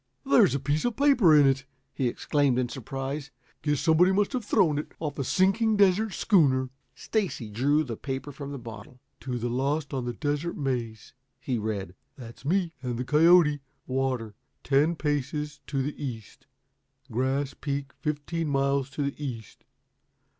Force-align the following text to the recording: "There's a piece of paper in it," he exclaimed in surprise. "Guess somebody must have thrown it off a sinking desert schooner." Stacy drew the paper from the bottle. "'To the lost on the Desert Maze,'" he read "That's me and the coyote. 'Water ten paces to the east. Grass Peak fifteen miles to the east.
"There's 0.25 0.55
a 0.55 0.59
piece 0.59 0.83
of 0.83 0.95
paper 0.95 1.35
in 1.39 1.45
it," 1.45 1.63
he 1.93 2.07
exclaimed 2.07 2.57
in 2.57 2.69
surprise. 2.69 3.29
"Guess 3.61 3.81
somebody 3.81 4.11
must 4.11 4.33
have 4.33 4.43
thrown 4.43 4.79
it 4.79 4.93
off 4.99 5.19
a 5.19 5.23
sinking 5.23 5.77
desert 5.77 6.13
schooner." 6.13 6.71
Stacy 6.95 7.51
drew 7.51 7.83
the 7.83 7.95
paper 7.95 8.31
from 8.31 8.51
the 8.51 8.57
bottle. 8.57 8.99
"'To 9.19 9.37
the 9.37 9.47
lost 9.47 9.93
on 9.93 10.05
the 10.05 10.13
Desert 10.13 10.57
Maze,'" 10.57 11.13
he 11.39 11.59
read 11.59 11.93
"That's 12.17 12.43
me 12.43 12.73
and 12.81 12.97
the 12.97 13.05
coyote. 13.05 13.59
'Water 13.85 14.33
ten 14.63 14.95
paces 14.95 15.59
to 15.67 15.83
the 15.83 16.03
east. 16.03 16.47
Grass 17.11 17.53
Peak 17.53 17.91
fifteen 17.99 18.47
miles 18.47 18.89
to 18.89 19.03
the 19.03 19.23
east. 19.23 19.65